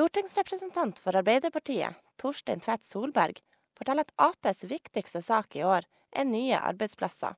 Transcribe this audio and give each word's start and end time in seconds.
Stortingsrepresentant 0.00 0.98
for 1.04 1.12
Arbeiderpartiet, 1.18 1.92
Torstein 2.16 2.60
Tvedt 2.64 2.86
Solberg, 2.88 3.42
forteller 3.76 4.06
at 4.06 4.14
Aps 4.16 4.64
viktigste 4.64 5.20
sak 5.20 5.58
i 5.58 5.60
år 5.60 5.84
er 6.16 6.24
nye 6.24 6.56
arbeidsplasser. 6.56 7.34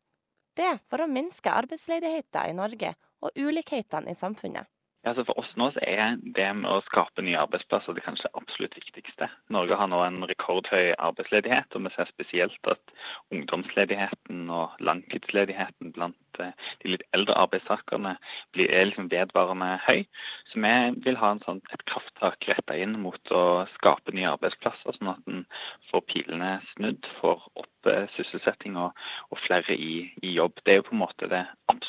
Det 0.54 0.68
for 0.86 1.02
å 1.02 1.08
minske 1.10 1.50
arbeidsledigheten 1.50 2.52
i 2.52 2.54
Norge 2.54 2.92
og 3.18 3.34
ulikhetene 3.34 4.14
i 4.14 4.20
samfunnet. 4.20 4.70
Ja, 5.02 5.16
for 5.18 5.34
oss 5.40 5.48
nå 5.58 5.66
er 5.82 6.12
det 6.36 6.44
med 6.54 6.68
å 6.70 6.76
skape 6.86 7.24
nye 7.26 7.40
arbeidsplasser 7.42 7.96
det 7.96 8.04
kanskje 8.04 8.28
absolutt 8.38 8.76
viktigste. 8.78 9.26
Norge 9.50 9.74
har 9.74 9.88
nå 9.90 9.98
en 10.04 10.20
rekordhøy 10.30 10.92
arbeidsledighet, 10.94 11.74
og 11.74 11.88
vi 11.88 11.90
ser 11.96 12.06
spesielt 12.12 12.70
at 12.70 12.92
ungdomsledigheten 13.34 14.44
og 14.54 14.76
langtidsledigheten 14.78 15.90
blant 15.96 16.38
eh, 16.38 16.54
de 16.84 16.92
litt 16.92 17.02
eldre 17.18 17.34
arbeidstakerne 17.34 18.14
er 18.62 18.86
liksom 18.86 19.10
vedvarende 19.10 19.72
høy. 19.88 20.04
Så 20.52 20.62
vi 20.62 20.74
vil 21.08 21.18
ha 21.18 21.32
sånn, 21.42 21.58
et 21.74 21.82
krafttak 21.90 22.46
retta 22.52 22.78
inn 22.78 22.94
mot 23.02 23.34
å 23.34 23.42
skape 23.74 24.14
nye 24.14 24.30
arbeidsplasser, 24.36 25.00
sånn 25.00 25.16
at 25.16 25.34
en 25.34 25.42
får 25.90 26.06
pilene 26.12 26.52
snudd, 26.76 27.10
får 27.18 27.42
opp 27.58 27.90
eh, 27.90 28.06
sysselsetting 28.14 28.78
og, 28.78 28.94
og 29.34 29.42
flere 29.48 29.74
i, 29.74 30.06
i, 30.22 30.36
jobb. 30.38 30.62
Det 30.62 30.76
er 30.76 30.80
jo 30.84 30.86
på 30.92 30.94
en 30.94 31.02
måte 31.02 31.32
det 31.34 31.42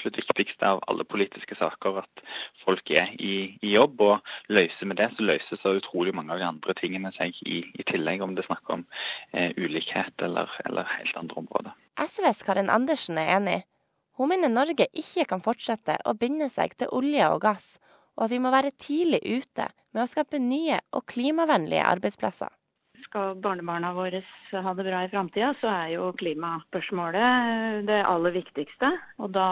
absolutt 0.04 0.28
viktigste 0.28 0.68
av 0.68 0.82
alle 0.88 1.04
politiske 1.04 1.56
saker, 1.56 2.04
at 2.04 2.24
folk 2.64 2.90
er 2.92 3.14
i, 3.20 3.58
i, 3.62 3.74
jobb. 3.74 4.02
Og 4.02 4.20
løser 4.50 4.90
med 4.90 4.98
det, 4.98 5.10
så 5.16 5.24
løser 5.24 5.60
så 5.62 5.76
utrolig 5.80 6.14
mange 6.16 6.34
av 6.34 6.42
de 6.42 6.48
andre 6.48 6.74
tingene 6.76 7.12
seg 7.16 7.36
i, 7.46 7.64
i 7.74 7.86
tillegg, 7.88 8.22
om 8.22 8.36
det 8.36 8.44
er 8.44 8.50
snakk 8.52 8.74
om 8.74 8.86
eh, 9.32 9.52
ulikhet 9.58 10.26
eller, 10.26 10.52
eller, 10.68 10.90
helt 10.98 11.20
andre 11.20 11.40
områder. 11.44 11.78
SVs 12.04 12.44
Karin 12.44 12.72
Andersen 12.74 13.18
er 13.22 13.36
enig. 13.38 13.62
Hun 14.18 14.30
mener 14.30 14.52
Norge 14.52 14.90
ikke 14.94 15.26
kan 15.30 15.42
fortsette 15.42 15.98
å 16.06 16.14
binde 16.18 16.50
seg 16.54 16.76
til 16.78 16.92
olje 16.94 17.30
og 17.32 17.42
gass, 17.46 17.78
og 18.18 18.28
at 18.28 18.34
vi 18.36 18.42
må 18.44 18.52
være 18.54 18.76
tidlig 18.78 19.24
ute 19.26 19.72
med 19.94 20.04
å 20.04 20.10
skape 20.10 20.42
nye 20.42 20.78
og 20.94 21.08
klimavennlige 21.10 21.86
arbeidsplasser 21.96 22.52
skal 23.14 23.36
barnebarna 23.38 23.94
våre 23.94 24.24
ha 24.66 24.74
det 24.74 24.84
bra 24.88 25.04
i 25.06 25.10
framtida, 25.12 25.52
så 25.62 25.70
er 25.70 25.90
jo 25.94 26.10
klimaspørsmålet 26.18 27.86
det 27.86 28.00
aller 28.10 28.34
viktigste. 28.34 28.90
Og 29.22 29.30
da 29.36 29.50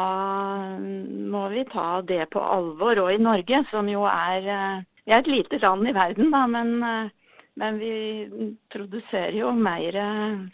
må 0.82 1.46
vi 1.54 1.66
ta 1.70 2.02
det 2.02 2.26
på 2.34 2.42
alvor. 2.42 3.04
Og 3.04 3.14
i 3.14 3.22
Norge, 3.22 3.62
som 3.70 3.90
jo 3.90 4.08
er 4.10 4.50
eh, 4.50 4.88
Vi 5.02 5.14
er 5.16 5.24
et 5.24 5.32
lite 5.34 5.58
land 5.58 5.88
i 5.90 5.94
verden, 5.98 6.30
da, 6.30 6.44
men, 6.46 6.84
eh, 6.86 7.38
men 7.58 7.78
vi 7.82 7.94
produserer 8.70 9.34
jo 9.34 9.50
mer 9.54 9.98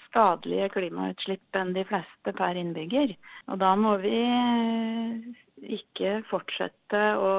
skadelige 0.08 0.69
klimautslipp 0.75 1.59
enn 1.59 1.73
de 1.75 1.83
fleste 1.88 2.33
per 2.36 2.59
innbygger. 2.59 3.11
Og 3.52 3.59
da 3.59 3.73
må 3.75 3.97
vi 4.03 4.21
ikke 5.77 6.21
fortsette 6.31 7.03
å 7.19 7.33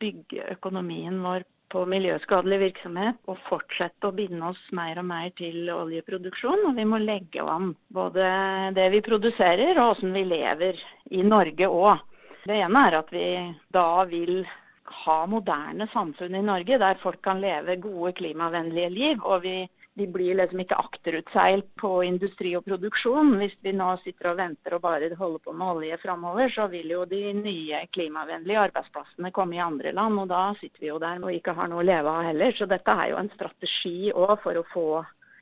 bygge 0.00 0.48
økonomien 0.56 1.20
vår 1.24 1.44
på 1.74 1.82
miljøskadelig 1.90 2.60
virksomhet 2.68 3.16
og 3.30 3.40
fortsette 3.48 4.06
å 4.06 4.14
binde 4.14 4.52
oss 4.52 4.60
mer 4.76 5.00
og 5.02 5.08
mer 5.08 5.32
til 5.38 5.66
oljeproduksjon. 5.74 6.68
Og 6.68 6.76
vi 6.78 6.86
må 6.86 7.00
legge 7.02 7.42
om 7.42 7.72
både 7.94 8.26
det 8.76 8.88
vi 8.94 9.02
produserer 9.04 9.74
og 9.74 9.96
hvordan 9.96 10.14
vi 10.14 10.26
lever 10.30 10.84
i 11.10 11.24
Norge 11.26 11.70
òg. 11.70 12.04
Det 12.44 12.60
ene 12.60 12.84
er 12.86 12.98
at 13.00 13.10
vi 13.10 13.26
da 13.74 13.88
vil 14.06 14.44
ha 15.04 15.16
moderne 15.26 15.88
samfunn 15.92 16.36
i 16.38 16.44
Norge 16.44 16.78
der 16.78 17.00
folk 17.02 17.22
kan 17.24 17.40
leve 17.42 17.80
gode 17.82 18.12
klimavennlige 18.20 18.90
liv. 18.92 19.24
og 19.24 19.42
vi 19.42 19.64
de 19.94 20.06
blir 20.10 20.34
liksom 20.34 20.60
ikke 20.64 20.78
akterutseilt 20.80 21.68
på 21.78 21.90
industri 22.06 22.54
og 22.58 22.64
produksjon. 22.66 23.36
Hvis 23.38 23.54
vi 23.62 23.74
nå 23.78 23.92
sitter 24.02 24.32
og 24.32 24.38
venter 24.40 24.74
og 24.74 24.82
bare 24.82 25.10
holder 25.14 25.42
på 25.44 25.54
med 25.54 25.66
olje 25.76 25.98
framover, 26.02 26.50
så 26.50 26.66
vil 26.72 26.90
jo 26.90 27.04
de 27.06 27.20
nye 27.38 27.84
klimavennlige 27.94 28.64
arbeidsplassene 28.68 29.30
komme 29.34 29.58
i 29.58 29.62
andre 29.62 29.94
land. 29.94 30.18
Og 30.24 30.32
da 30.32 30.48
sitter 30.58 30.82
vi 30.82 30.90
jo 30.90 31.02
der 31.02 31.22
og 31.22 31.34
ikke 31.34 31.54
har 31.54 31.70
noe 31.70 31.84
å 31.84 31.86
leve 31.86 32.10
av 32.10 32.26
heller. 32.30 32.56
Så 32.58 32.66
dette 32.70 32.96
er 33.04 33.12
jo 33.12 33.20
en 33.22 33.30
strategi 33.36 34.10
òg 34.10 34.34
for 34.42 34.58
å 34.58 34.66
få 34.72 34.88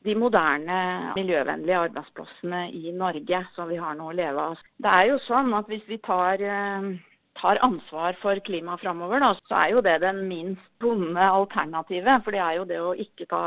de 0.03 0.17
moderne, 0.19 0.77
miljøvennlige 1.17 1.87
arbeidsplassene 1.87 2.67
i 2.75 2.93
Norge, 2.93 3.45
som 3.55 3.71
vi 3.71 3.81
har 3.81 3.97
noe 3.97 4.13
å 4.13 4.19
leve 4.19 4.51
av. 4.51 4.63
Det 4.83 4.93
er 4.93 5.13
jo 5.13 5.19
sånn 5.25 5.53
at 5.57 5.71
hvis 5.71 5.87
vi 5.89 6.01
tar 6.03 6.43
eh, 6.43 6.93
tar 7.41 7.61
ansvar 7.65 8.17
for 8.21 8.37
klimaet 8.45 8.83
framover, 8.83 9.25
så 9.49 9.63
er 9.65 9.73
jo 9.73 9.81
det 9.85 10.01
den 10.03 10.27
minst 10.29 10.67
vonde 10.83 11.23
alternativet. 11.23 12.25
For 12.25 12.35
det 12.35 12.43
er 12.45 12.59
jo 12.59 12.67
det 12.69 12.81
å 12.83 12.97
ikke 13.07 13.31
ta 13.31 13.45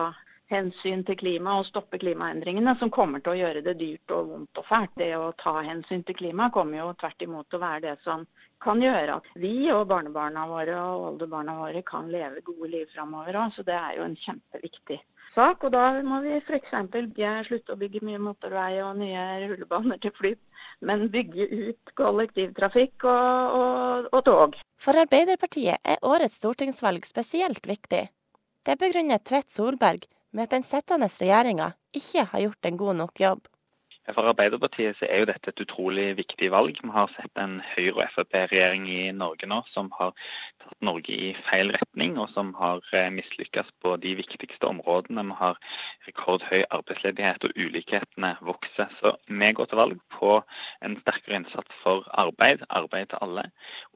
hensyn 0.51 1.03
til 1.07 1.17
klima 1.17 1.57
og 1.59 1.67
stoppe 1.69 1.97
klimaendringene, 2.01 2.75
som 2.79 2.91
kommer 2.94 3.23
til 3.23 3.33
å 3.33 3.39
gjøre 3.39 3.63
det 3.66 3.75
dyrt 3.79 4.13
og 4.13 4.29
vondt 4.31 4.61
og 4.61 4.67
fælt. 4.69 4.94
Det 5.00 5.11
å 5.17 5.31
ta 5.41 5.56
hensyn 5.66 6.03
til 6.06 6.17
klima 6.19 6.51
kommer 6.53 6.81
jo 6.81 6.91
tvert 7.01 7.25
imot 7.25 7.50
til 7.50 7.59
å 7.59 7.66
være 7.66 7.83
det 7.88 7.95
som 8.06 8.28
kan 8.63 8.81
gjøre 8.81 9.17
at 9.19 9.28
vi 9.41 9.69
og 9.73 9.88
barnebarna 9.89 10.45
våre 10.50 10.78
og 10.79 11.09
oldebarna 11.09 11.57
våre 11.59 11.81
kan 11.85 12.07
leve 12.13 12.45
gode 12.45 12.72
liv 12.72 12.88
framover 12.94 13.41
òg. 13.41 13.53
Så 13.56 13.66
det 13.67 13.75
er 13.78 13.97
jo 14.00 14.07
en 14.07 14.17
kjempeviktig 14.22 15.01
sak. 15.35 15.66
Og 15.66 15.73
da 15.75 15.85
må 16.06 16.22
vi 16.25 16.38
f.eks. 16.39 16.73
slutte 17.47 17.75
å 17.75 17.79
bygge 17.79 18.03
mye 18.06 18.22
motorvei 18.22 18.79
og 18.85 19.00
nye 19.01 19.25
rullebaner 19.50 20.01
til 20.03 20.13
fly, 20.17 20.33
men 20.85 21.07
bygge 21.13 21.50
ut 21.69 21.95
kollektivtrafikk 22.00 23.07
og, 23.09 23.59
og, 23.59 24.09
og 24.12 24.25
tog. 24.27 24.59
For 24.81 24.97
Arbeiderpartiet 25.06 25.81
er 25.81 26.03
årets 26.06 26.38
stortingsvalg 26.41 27.07
spesielt 27.07 27.66
viktig. 27.67 28.06
Det 28.66 28.75
begrunner 28.81 29.22
Tvedt 29.22 29.51
Solberg 29.53 30.07
med 30.35 30.50
at 30.50 30.56
den 30.57 30.66
sittende 30.68 31.07
regjeringa 31.07 31.72
ikke 31.96 32.25
har 32.31 32.44
gjort 32.44 32.68
en 32.68 32.78
god 32.78 32.97
nok 33.00 33.22
jobb. 33.23 33.47
For 34.14 34.28
Arbeiderpartiet 34.30 35.00
så 35.00 35.08
er 35.10 35.24
jo 35.24 35.28
dette 35.32 35.50
et 35.50 35.62
utrolig 35.64 36.12
viktig 36.20 36.52
valg. 36.54 36.78
Vi 36.78 36.92
har 36.94 37.10
sett 37.16 37.40
en 37.42 37.56
Høyre- 37.74 38.04
og 38.04 38.12
Frp-regjering 38.14 38.84
i 38.86 39.10
Norge 39.18 39.48
nå 39.50 39.64
som 39.72 39.88
har 39.98 40.12
tatt 40.62 40.76
Norge 40.86 41.10
i 41.10 41.32
feil 41.48 41.72
retning, 41.74 42.20
og 42.22 42.30
som 42.36 42.52
har 42.60 42.86
eh, 42.94 43.10
mislykkes 43.10 43.72
på 43.82 43.96
de 44.04 44.14
viktigste 44.20 44.70
områdene. 44.70 45.24
Vi 45.26 45.38
har 45.40 45.58
rekordhøy 46.06 46.68
arbeidsledighet, 46.70 47.48
og 47.50 47.58
ulikhetene 47.58 48.36
vokser. 48.46 48.94
Så 49.00 49.16
vi 49.26 49.50
går 49.58 49.72
til 49.72 49.82
valg 49.82 49.98
på 50.14 50.38
en 50.86 51.00
sterkere 51.02 51.42
innsats 51.42 51.82
for 51.82 52.06
arbeid, 52.14 52.62
arbeid 52.70 53.10
til 53.10 53.26
alle, 53.26 53.48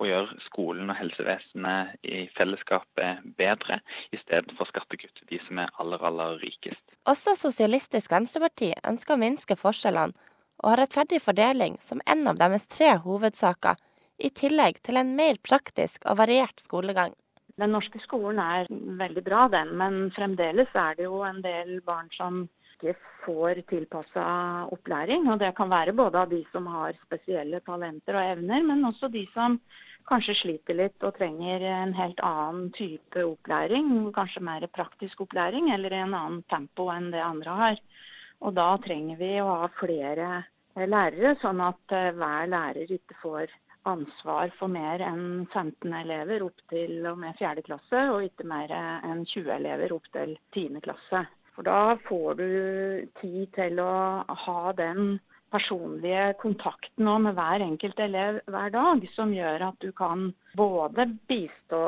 og 0.02 0.10
gjøre 0.10 0.42
skolen 0.48 0.90
og 0.90 0.98
helsevesenet 0.98 2.02
i 2.02 2.26
fellesskapet 2.38 3.30
bedre, 3.38 3.78
istedenfor 4.18 4.74
skattekutt 4.74 5.14
til 5.22 5.30
de 5.36 5.44
som 5.46 5.62
er 5.62 5.70
aller, 5.78 6.02
aller 6.02 6.42
rikest. 6.42 6.82
Også 7.10 7.38
Sosialistisk 7.38 8.12
Venstreparti 8.12 8.74
ønsker 8.86 9.16
å 9.16 9.22
minske 9.22 9.56
forskjellene 9.58 9.99
og 10.08 10.72
har 10.72 10.82
rettferdig 10.84 11.22
fordeling 11.24 11.78
som 11.84 12.04
en 12.06 12.28
av 12.28 12.40
deres 12.40 12.68
tre 12.72 12.96
hovedsaker, 13.04 13.80
i 14.20 14.30
tillegg 14.36 14.82
til 14.84 15.00
en 15.00 15.14
mer 15.16 15.38
praktisk 15.48 16.04
og 16.06 16.20
variert 16.20 16.60
skolegang. 16.60 17.14
Den 17.60 17.72
norske 17.76 18.00
skolen 18.04 18.40
er 18.40 18.68
veldig 19.00 19.24
bra, 19.24 19.48
den, 19.52 19.72
men 19.80 20.10
fremdeles 20.16 20.72
er 20.76 20.96
det 20.98 21.08
jo 21.08 21.22
en 21.28 21.40
del 21.44 21.80
barn 21.88 22.08
som 22.16 22.46
ikke 22.80 22.96
får 23.26 23.62
tilpassa 23.68 24.26
opplæring. 24.72 25.28
og 25.32 25.40
Det 25.40 25.52
kan 25.56 25.70
være 25.72 25.96
både 25.96 26.20
av 26.20 26.30
de 26.30 26.44
som 26.52 26.68
har 26.72 26.96
spesielle 27.06 27.60
talenter 27.60 28.16
og 28.16 28.32
evner, 28.36 28.64
men 28.64 28.86
også 28.88 29.12
de 29.12 29.26
som 29.34 29.60
kanskje 30.10 30.38
sliter 30.40 30.78
litt 30.80 31.04
og 31.04 31.18
trenger 31.18 31.64
en 31.68 31.94
helt 31.94 32.20
annen 32.24 32.72
type 32.76 33.24
opplæring. 33.24 33.92
Kanskje 34.16 34.44
mer 34.44 34.68
praktisk 34.68 35.22
opplæring 35.22 35.72
eller 35.74 35.92
en 36.00 36.16
annen 36.16 36.44
tempo 36.50 36.88
enn 36.94 37.12
det 37.12 37.24
andre 37.24 37.58
har. 37.60 37.84
Og 38.46 38.56
da 38.56 38.70
trenger 38.84 39.20
vi 39.20 39.34
å 39.42 39.48
ha 39.62 39.72
flere 39.80 40.30
eh, 40.40 40.86
lærere, 40.88 41.36
sånn 41.42 41.60
at 41.64 41.96
eh, 41.96 42.12
hver 42.16 42.52
lærer 42.52 42.94
ikke 42.96 43.18
får 43.24 43.52
ansvar 43.90 44.52
for 44.60 44.72
mer 44.72 45.02
enn 45.04 45.48
15 45.54 45.94
elever 46.02 46.44
opp 46.46 46.64
til 46.72 47.06
og 47.10 47.20
med 47.22 47.38
4. 47.40 47.64
klasse, 47.66 48.06
og 48.14 48.26
ikke 48.28 48.48
mer 48.48 48.72
enn 48.76 49.26
20 49.26 49.54
elever 49.56 49.96
opp 49.96 50.08
til 50.16 50.36
10. 50.56 50.82
klasse. 50.86 51.26
For 51.56 51.68
da 51.68 51.98
får 52.08 52.40
du 52.40 52.50
tid 53.20 53.50
til 53.56 53.82
å 53.84 53.94
ha 54.46 54.62
den 54.78 55.18
personlige 55.52 56.34
kontakten 56.42 57.10
med 57.24 57.36
hver 57.38 57.64
enkelt 57.66 58.00
elev 58.00 58.40
hver 58.48 58.70
dag, 58.74 59.06
som 59.16 59.34
gjør 59.34 59.70
at 59.70 59.80
du 59.82 59.92
kan 59.96 60.30
både 60.58 61.06
bistå 61.30 61.80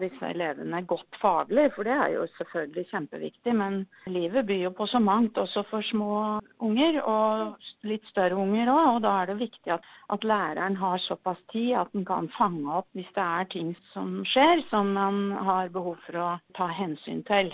disse 0.00 0.30
elevene 0.30 0.82
godt 0.86 1.18
faglig, 1.20 1.68
for 1.74 1.88
det 1.88 1.94
er 1.94 2.14
jo 2.14 2.26
selvfølgelig 2.36 2.86
kjempeviktig, 2.90 3.54
men 3.58 3.78
livet 4.06 4.46
byr 4.46 4.62
jo 4.68 4.72
på 4.78 4.86
så 4.90 5.00
mangt 5.02 5.38
også 5.38 5.64
for 5.70 5.86
små 5.86 6.40
unger, 6.62 7.00
og 7.02 7.56
litt 7.86 8.06
større 8.10 8.38
unger 8.38 8.70
òg. 8.72 8.90
Og 8.96 9.00
da 9.06 9.14
er 9.20 9.32
det 9.32 9.38
viktig 9.42 9.74
at, 9.76 9.86
at 10.14 10.26
læreren 10.26 10.78
har 10.80 11.02
såpass 11.06 11.42
tid 11.52 11.74
at 11.82 11.92
den 11.94 12.06
kan 12.08 12.30
fange 12.38 12.66
opp 12.80 12.88
hvis 12.96 13.10
det 13.16 13.24
er 13.26 13.50
ting 13.52 13.72
som 13.92 14.20
skjer 14.26 14.62
som 14.70 14.94
man 14.96 15.32
har 15.46 15.72
behov 15.74 15.98
for 16.06 16.22
å 16.22 16.28
ta 16.58 16.70
hensyn 16.72 17.24
til. 17.26 17.52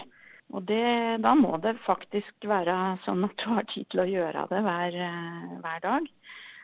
Og 0.53 0.65
det, 0.69 1.19
Da 1.25 1.35
må 1.39 1.57
det 1.63 1.79
faktisk 1.87 2.49
være 2.49 2.99
sånn 3.07 3.25
at 3.29 3.37
du 3.41 3.51
har 3.51 3.69
tid 3.71 3.89
til 3.93 4.05
å 4.05 4.09
gjøre 4.09 4.49
det 4.51 4.63
hver, 4.67 4.97
eh, 5.09 5.53
hver, 5.65 5.79
dag. 5.85 6.09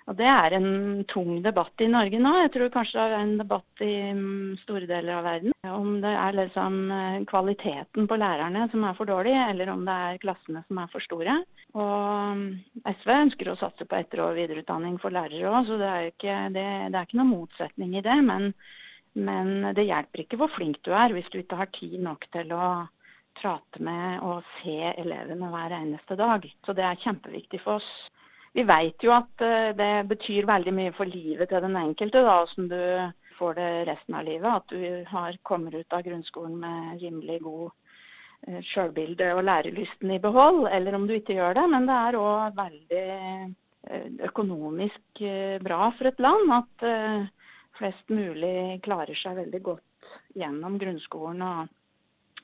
Og 0.09 0.17
Det 0.17 0.25
er 0.25 0.55
en 0.57 1.05
tung 1.05 1.43
debatt 1.45 1.83
i 1.85 1.89
Norge 1.89 2.19
nå. 2.21 2.33
Jeg 2.43 2.53
tror 2.53 2.71
kanskje 2.73 2.97
det 2.97 3.17
er 3.17 3.21
en 3.21 3.37
debatt 3.37 3.83
i 3.85 3.95
mm, 4.17 4.57
store 4.63 4.89
deler 4.89 5.19
av 5.19 5.25
verden. 5.25 5.53
Om 5.69 6.01
det 6.01 6.13
er 6.17 6.37
liksom 6.37 6.77
eh, 6.97 7.19
kvaliteten 7.29 8.09
på 8.09 8.17
lærerne 8.17 8.71
som 8.73 8.85
er 8.89 8.97
for 8.97 9.09
dårlig, 9.09 9.37
eller 9.37 9.69
om 9.69 9.85
det 9.85 9.97
er 10.09 10.21
klassene 10.25 10.65
som 10.67 10.81
er 10.81 10.89
for 10.93 11.05
store. 11.05 11.37
Og 11.77 12.41
mm, 12.41 12.47
SV 12.89 13.15
ønsker 13.19 13.53
å 13.53 13.59
satse 13.61 13.85
på 13.85 14.01
etter- 14.01 14.25
og 14.25 14.37
videreutdanning 14.37 14.97
for 15.01 15.13
lærere 15.13 15.53
òg, 15.53 15.69
så 15.69 15.81
det 15.81 15.93
er, 15.93 16.13
ikke, 16.13 16.37
det, 16.57 16.69
det 16.89 16.97
er 16.97 17.09
ikke 17.09 17.21
noen 17.21 17.35
motsetning 17.37 17.97
i 17.97 18.05
det. 18.05 18.21
Men 18.25 18.53
Men 19.19 19.75
det 19.75 19.89
hjelper 19.89 20.21
ikke 20.21 20.37
hvor 20.39 20.51
flink 20.53 20.77
du 20.85 20.93
er 20.95 21.11
hvis 21.11 21.27
du 21.33 21.41
ikke 21.41 21.57
har 21.57 21.71
tid 21.75 21.97
nok 21.99 22.27
til 22.31 22.53
å 22.55 22.87
prate 23.39 23.83
med 23.85 24.23
og 24.27 24.47
se 24.59 24.77
elevene 24.95 25.51
hver 25.53 25.75
eneste 25.79 26.17
dag. 26.19 26.45
Så 26.67 26.75
det 26.77 26.85
er 26.87 27.03
kjempeviktig 27.03 27.61
for 27.65 27.79
oss. 27.79 27.91
Vi 28.57 28.65
vet 28.67 29.05
jo 29.05 29.13
at 29.15 29.45
eh, 29.45 29.75
det 29.77 30.09
betyr 30.11 30.49
veldig 30.49 30.75
mye 30.75 30.95
for 30.97 31.09
livet 31.09 31.51
til 31.51 31.63
den 31.65 31.77
enkelte, 31.79 32.25
da, 32.25 32.41
hvordan 32.43 32.71
du 32.73 33.37
får 33.39 33.55
det 33.59 33.69
resten 33.91 34.17
av 34.19 34.27
livet. 34.27 34.49
At 34.49 34.73
du 34.73 35.05
har, 35.11 35.39
kommer 35.47 35.77
ut 35.77 35.95
av 35.95 36.03
grunnskolen 36.07 36.57
med 36.63 37.05
rimelig 37.05 37.39
god 37.45 37.69
eh, 38.49 38.61
sjølbilde 38.73 39.31
og 39.37 39.45
lærelysten 39.47 40.15
i 40.17 40.21
behold, 40.23 40.67
eller 40.73 40.99
om 40.99 41.07
du 41.07 41.15
ikke 41.19 41.39
gjør 41.39 41.61
det. 41.61 41.67
Men 41.75 41.89
det 41.91 41.99
er 42.03 42.21
òg 42.23 42.59
veldig 42.59 43.05
eh, 43.07 44.09
økonomisk 44.27 45.23
bra 45.65 45.93
for 45.97 46.11
et 46.11 46.19
land 46.21 46.51
at 46.53 46.83
flest 47.79 48.11
mulig 48.11 48.81
klarer 48.85 49.17
seg 49.17 49.39
veldig 49.39 49.61
godt 49.65 50.11
gjennom 50.37 50.77
grunnskolen 50.81 51.45
og, 51.47 51.71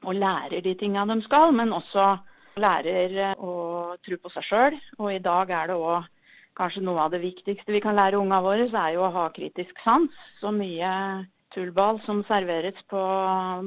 og 0.05 0.15
lærer 0.19 0.62
de 0.65 0.75
tinga 0.79 1.05
de 1.11 1.21
skal, 1.25 1.53
men 1.56 1.73
også 1.73 2.15
lærer 2.61 3.35
å 3.43 3.53
tro 4.05 4.19
på 4.23 4.33
seg 4.35 4.47
sjøl. 4.49 4.81
Og 5.01 5.12
i 5.12 5.23
dag 5.23 5.51
er 5.51 5.71
det 5.71 5.79
òg 5.79 6.11
kanskje 6.59 6.85
noe 6.87 7.03
av 7.05 7.15
det 7.15 7.23
viktigste 7.25 7.75
vi 7.75 7.83
kan 7.83 7.97
lære 7.99 8.19
ungene 8.21 8.43
våre, 8.45 8.67
så 8.71 8.85
er 8.85 8.97
jo 8.97 9.06
å 9.06 9.15
ha 9.15 9.29
kritisk 9.35 9.79
sans. 9.85 10.12
Så 10.41 10.53
mye 10.55 10.91
tullball 11.55 12.01
som 12.06 12.23
serveres 12.29 12.79
på 12.91 13.03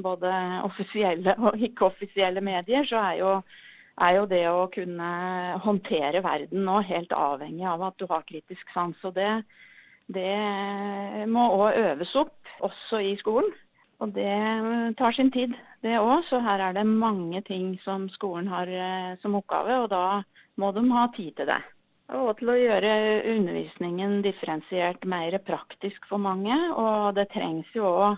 både 0.04 0.32
offisielle 0.66 1.36
og 1.40 1.60
ikke-offisielle 1.68 2.42
medier, 2.44 2.86
så 2.88 3.00
er 3.10 3.20
jo, 3.20 3.32
er 4.04 4.18
jo, 4.18 4.26
det 4.30 4.42
å 4.50 4.66
kunne 4.72 5.12
håndtere 5.64 6.24
verden 6.24 6.66
nå 6.68 6.80
helt 6.88 7.14
avhengig 7.16 7.68
av 7.68 7.88
at 7.90 8.00
du 8.00 8.08
har 8.10 8.26
kritisk 8.28 8.74
sans. 8.74 8.98
Og 9.08 9.16
det, 9.16 9.30
det 10.12 11.28
må 11.32 11.48
òg 11.60 11.80
øves 11.92 12.14
opp, 12.20 12.36
også 12.64 13.02
i 13.04 13.16
skolen. 13.20 13.52
Og 13.98 14.12
det 14.14 14.94
tar 14.98 15.14
sin 15.16 15.30
tid, 15.34 15.54
det 15.82 15.98
òg. 15.98 16.22
Så 16.28 16.38
her 16.42 16.62
er 16.68 16.76
det 16.76 16.86
mange 16.86 17.42
ting 17.46 17.72
som 17.82 18.06
skolen 18.14 18.50
har 18.50 18.70
eh, 18.70 19.16
som 19.22 19.34
oppgave, 19.38 19.82
og 19.82 19.90
da 19.90 20.22
må 20.58 20.70
de 20.74 20.84
ha 20.92 21.08
tid 21.16 21.34
til 21.38 21.50
det. 21.50 21.60
Og 22.14 22.30
til 22.38 22.52
å 22.52 22.56
gjøre 22.56 22.92
undervisningen 23.34 24.22
differensiert 24.24 25.02
mer 25.04 25.36
praktisk 25.44 26.06
for 26.08 26.22
mange. 26.22 26.56
Og 26.78 27.18
det 27.18 27.28
trengs 27.34 27.68
jo 27.76 27.90
òg 27.90 28.16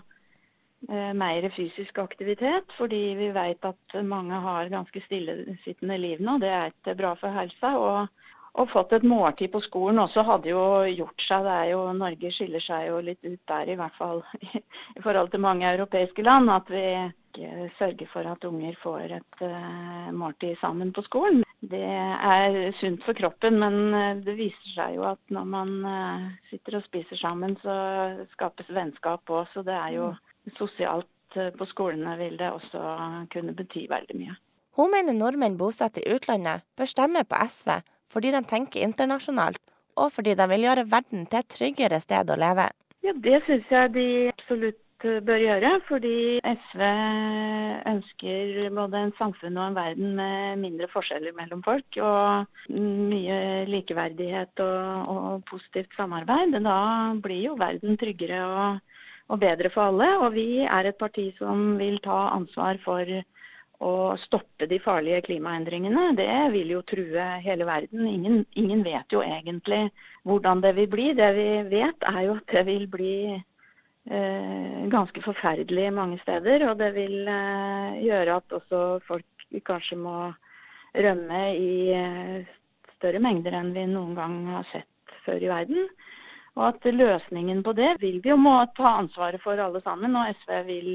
eh, 0.87 1.11
mer 1.17 1.49
fysisk 1.57 1.97
aktivitet, 2.03 2.69
fordi 2.77 3.01
vi 3.17 3.31
vet 3.35 3.65
at 3.67 3.97
mange 4.05 4.37
har 4.45 4.71
ganske 4.71 5.03
stillesittende 5.07 5.97
liv 5.97 6.21
nå. 6.21 6.37
Det 6.43 6.53
er 6.53 6.71
ikke 6.71 6.99
bra 7.01 7.15
for 7.19 7.33
helsa. 7.35 7.73
og 7.77 8.21
og 8.59 8.67
fått 8.67 8.91
et 8.95 9.05
måltid 9.07 9.51
på 9.53 9.61
skolen 9.63 10.01
også 10.03 10.25
hadde 10.27 10.51
jo 10.51 10.61
gjort 10.91 11.23
seg. 11.23 11.45
Det 11.47 11.53
er 11.55 11.67
jo, 11.71 11.83
Norge 11.95 12.31
skiller 12.35 12.63
seg 12.63 12.89
jo 12.89 12.99
litt 13.05 13.23
ut 13.23 13.39
der, 13.47 13.69
i 13.71 13.77
hvert 13.79 13.95
fall 13.95 14.23
i 14.97 15.03
forhold 15.03 15.31
til 15.31 15.43
mange 15.43 15.69
europeiske 15.71 16.25
land. 16.25 16.51
At 16.51 16.71
vi 16.71 16.83
ikke 17.31 17.69
sørger 17.77 18.09
for 18.11 18.27
at 18.27 18.43
unger 18.47 18.75
får 18.81 19.15
et 19.19 19.45
uh, 19.45 20.09
måltid 20.11 20.59
sammen 20.59 20.91
på 20.91 21.03
skolen. 21.07 21.45
Det 21.61 21.79
er 21.79 22.73
sunt 22.81 23.05
for 23.05 23.15
kroppen, 23.15 23.59
men 23.61 23.93
eh, 23.93 24.21
det 24.25 24.33
viser 24.33 24.71
seg 24.73 24.95
jo 24.95 25.03
at 25.05 25.19
når 25.29 25.45
man 25.45 25.73
uh, 25.85 26.23
sitter 26.49 26.79
og 26.79 26.85
spiser 26.87 27.19
sammen, 27.21 27.53
så 27.61 27.75
skapes 28.33 28.71
vennskap 28.73 29.29
òg. 29.29 29.45
Så 29.53 29.61
det 29.63 29.77
er 29.77 29.93
jo 29.95 30.09
mm. 30.11 30.55
sosialt 30.57 31.37
uh, 31.37 31.51
på 31.55 31.69
skolene 31.69 32.17
vil 32.19 32.35
det 32.41 32.49
også 32.51 32.83
kunne 33.31 33.55
bety 33.55 33.85
veldig 33.93 34.17
mye. 34.17 34.35
Hun 34.75 34.91
mener 34.91 35.15
nordmenn 35.15 35.59
bosatt 35.59 36.01
i 36.01 36.07
utlandet 36.09 36.65
bør 36.79 36.89
stemme 36.89 37.23
på 37.29 37.39
SV 37.45 37.77
fordi 38.11 38.31
de 38.35 38.43
tenker 38.47 38.83
internasjonalt, 38.85 39.61
og 39.99 40.11
fordi 40.15 40.35
de 40.39 40.47
vil 40.53 40.67
gjøre 40.67 40.87
verden 40.91 41.25
til 41.27 41.41
et 41.41 41.51
tryggere 41.57 41.99
sted 42.03 42.31
å 42.31 42.39
leve. 42.39 42.69
Ja, 43.01 43.13
Det 43.17 43.41
syns 43.47 43.69
jeg 43.73 43.93
de 43.95 44.07
absolutt 44.29 45.05
eh, 45.09 45.21
bør 45.25 45.41
gjøre. 45.41 45.71
Fordi 45.87 46.17
SV 46.45 46.81
ønsker 47.89 48.69
både 48.75 49.01
en 49.07 49.13
samfunn 49.17 49.57
og 49.57 49.65
en 49.65 49.77
verden 49.79 50.13
med 50.19 50.61
mindre 50.61 50.89
forskjeller 50.91 51.33
mellom 51.37 51.63
folk. 51.65 51.97
Og 51.97 52.77
mye 52.77 53.39
likeverdighet 53.71 54.61
og, 54.67 55.09
og 55.15 55.43
positivt 55.49 55.97
samarbeid. 55.97 56.59
Da 56.61 56.77
blir 57.25 57.47
jo 57.49 57.57
verden 57.59 57.97
tryggere 57.97 58.43
og, 58.45 59.01
og 59.33 59.41
bedre 59.41 59.73
for 59.73 59.89
alle. 59.89 60.11
Og 60.21 60.37
vi 60.37 60.61
er 60.61 60.91
et 60.91 61.01
parti 61.01 61.31
som 61.41 61.79
vil 61.81 61.97
ta 62.05 62.27
ansvar 62.37 62.77
for 62.85 63.17
å 63.81 64.15
stoppe 64.21 64.67
de 64.69 64.77
farlige 64.81 65.23
klimaendringene, 65.25 66.11
det 66.17 66.29
vil 66.53 66.75
jo 66.75 66.81
true 66.85 67.27
hele 67.41 67.65
verden. 67.65 68.05
Ingen, 68.05 68.43
ingen, 68.53 68.83
vet 68.85 69.13
jo 69.13 69.23
egentlig 69.25 69.87
hvordan 70.27 70.61
det 70.61 70.75
vil 70.77 70.89
bli. 70.91 71.07
Det 71.17 71.31
vi 71.37 71.47
vet 71.71 72.05
er 72.11 72.19
jo 72.27 72.35
at 72.37 72.53
det 72.53 72.63
vil 72.67 72.85
bli 72.91 73.15
eh, 73.33 74.77
ganske 74.93 75.23
forferdelig 75.25 75.89
mange 75.97 76.19
steder. 76.21 76.67
Og 76.69 76.77
det 76.81 76.91
vil 76.97 77.25
eh, 77.25 78.01
gjøre 78.05 78.37
at 78.37 78.57
også 78.59 78.83
folk 79.07 79.25
kanskje 79.65 79.97
må 79.99 80.17
rømme 80.93 81.43
i 81.57 81.73
eh, 81.97 82.49
større 82.99 83.21
mengder 83.23 83.57
enn 83.57 83.73
vi 83.73 83.87
noen 83.89 84.13
gang 84.17 84.37
har 84.59 84.67
sett 84.69 85.17
før 85.25 85.41
i 85.41 85.49
verden. 85.49 85.89
Og 86.59 86.67
at 86.67 86.85
løsningen 86.85 87.63
på 87.63 87.73
det 87.73 87.95
vil 88.01 88.19
vi 88.21 88.29
jo 88.29 88.37
må 88.37 88.59
ta 88.77 88.97
ansvaret 88.99 89.41
for 89.41 89.57
alle 89.57 89.81
sammen, 89.81 90.13
og 90.19 90.35
SV 90.43 90.53
vil 90.67 90.91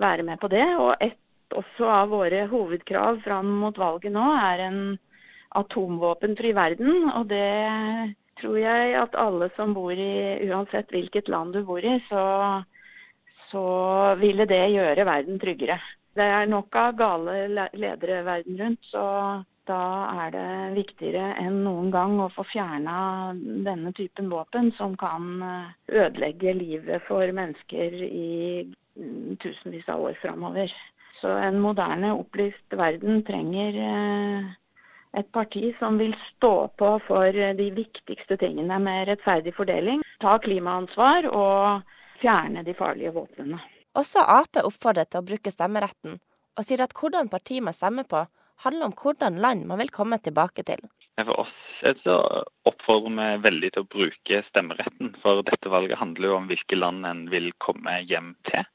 være 0.00 0.24
med 0.26 0.40
på 0.40 0.50
det. 0.50 0.64
Og 0.80 0.96
et 1.04 1.18
også 1.54 1.88
av 1.90 2.12
våre 2.14 2.46
hovedkrav 2.50 3.20
fram 3.24 3.50
mot 3.62 3.78
valget 3.78 4.14
nå, 4.14 4.24
er 4.40 4.64
en 4.66 4.80
atomvåpenfri 5.56 6.52
verden. 6.56 7.10
Og 7.14 7.28
det 7.30 8.14
tror 8.40 8.58
jeg 8.60 8.96
at 9.00 9.18
alle 9.18 9.50
som 9.56 9.74
bor 9.76 9.92
i, 9.92 10.48
uansett 10.48 10.90
hvilket 10.92 11.30
land 11.32 11.56
du 11.56 11.62
bor 11.66 11.84
i, 11.84 11.98
så, 12.08 12.24
så 13.50 13.66
ville 14.20 14.48
det 14.48 14.64
gjøre 14.74 15.08
verden 15.08 15.40
tryggere. 15.42 15.78
Det 16.16 16.24
er 16.24 16.48
nok 16.48 16.76
av 16.80 16.96
gale 16.96 17.68
ledere 17.76 18.22
verden 18.24 18.56
rundt, 18.60 18.88
så 18.88 19.04
da 19.66 19.82
er 20.24 20.32
det 20.34 20.48
viktigere 20.76 21.34
enn 21.42 21.58
noen 21.64 21.90
gang 21.90 22.20
å 22.22 22.30
få 22.32 22.44
fjerna 22.46 23.34
denne 23.66 23.92
typen 23.96 24.30
våpen 24.30 24.70
som 24.78 24.94
kan 24.98 25.42
eh, 25.42 25.72
ødelegge 26.04 26.54
livet 26.54 27.02
for 27.08 27.26
mennesker 27.34 27.96
i 28.06 28.28
mm, 28.62 29.36
tusenvis 29.42 29.88
av 29.92 30.06
år 30.06 30.18
framover. 30.22 30.70
Så 31.20 31.32
en 31.32 31.60
moderne, 31.60 32.12
opplyst 32.18 32.76
verden 32.76 33.22
trenger 33.24 33.78
eh, 33.80 34.48
et 35.16 35.28
parti 35.32 35.70
som 35.78 35.96
vil 35.98 36.12
stå 36.36 36.68
på 36.76 36.90
for 37.06 37.38
de 37.60 37.68
viktigste 37.76 38.36
tingene 38.40 38.78
med 38.82 39.08
rettferdig 39.08 39.54
fordeling, 39.56 40.02
ta 40.20 40.36
klimaansvar 40.44 41.28
og 41.30 41.94
fjerne 42.20 42.64
de 42.66 42.74
farlige 42.76 43.14
våpnene. 43.16 43.60
Også 43.96 44.20
Ap 44.20 44.58
oppfordrer 44.60 45.08
til 45.08 45.22
å 45.22 45.28
bruke 45.30 45.52
stemmeretten, 45.52 46.18
og 46.56 46.66
sier 46.68 46.84
at 46.84 46.92
hvordan 46.96 47.32
parti 47.32 47.62
man 47.64 47.76
stemmer 47.76 48.04
på, 48.08 48.26
handler 48.64 48.90
om 48.90 48.96
hvordan 48.96 49.40
land 49.40 49.64
man 49.68 49.80
vil 49.80 49.92
komme 49.92 50.18
tilbake 50.20 50.64
til. 50.68 50.84
For 51.16 51.40
oss 51.40 51.52
så 52.02 52.14
oppfordrer 52.68 53.14
vi 53.16 53.44
veldig 53.44 53.68
til 53.72 53.84
å 53.84 53.88
bruke 53.88 54.40
stemmeretten, 54.50 55.14
for 55.22 55.40
dette 55.48 55.70
valget 55.72 55.96
handler 55.96 56.28
jo 56.28 56.34
om 56.36 56.48
hvilke 56.50 56.76
land 56.76 57.08
en 57.08 57.22
vil 57.32 57.48
komme 57.62 57.94
hjem 58.04 58.34
til. 58.48 58.66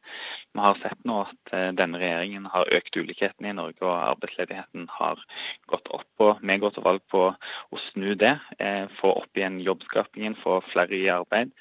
Vi 0.57 0.63
har 0.65 0.79
sett 0.81 1.05
nå 1.05 1.19
at 1.27 1.53
eh, 1.53 1.67
denne 1.77 2.01
regjeringen 2.01 2.47
har 2.49 2.73
økt 2.79 2.97
ulikhetene 2.97 3.51
i 3.51 3.57
Norge, 3.59 3.85
og 3.85 3.93
arbeidsledigheten 3.93 4.89
har 4.95 5.21
gått 5.69 5.93
opp. 5.93 6.09
og 6.25 6.41
Vi 6.41 6.57
går 6.65 6.73
til 6.73 6.87
valg 6.89 7.05
på 7.13 7.23
å 7.29 7.83
snu 7.91 8.15
det, 8.25 8.33
eh, 8.57 8.89
få 8.97 9.13
opp 9.21 9.37
igjen 9.37 9.61
jobbskapingen, 9.61 10.39
få 10.41 10.63
flere 10.71 10.97
i 10.97 11.07
arbeid 11.13 11.53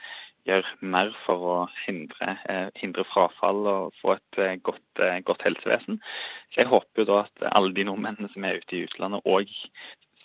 gjøre 0.48 0.76
mer 0.80 1.10
for 1.26 1.42
å 1.44 1.56
hindre, 1.84 2.38
eh, 2.48 2.68
hindre, 2.80 3.04
frafall 3.04 3.66
og 3.68 3.96
få 4.00 4.16
et 4.16 4.62
godt, 4.64 5.02
godt, 5.28 5.44
helsevesen. 5.44 6.00
Så 6.48 6.64
Jeg 6.64 6.72
håper 6.72 7.04
jo 7.04 7.10
da 7.12 7.18
at 7.26 7.50
alle 7.52 7.74
de 7.76 7.84
nordmennene 7.84 8.32
som 8.32 8.48
er 8.48 8.56
ute 8.56 8.78
i 8.78 8.86
utlandet 8.88 9.28
òg 9.28 9.52